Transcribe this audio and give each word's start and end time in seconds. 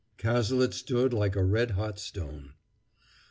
Cazalet 0.17 0.73
stood 0.73 1.13
like 1.13 1.35
a 1.35 1.43
red 1.43 1.69
hot 1.77 1.99
stone. 1.99 2.53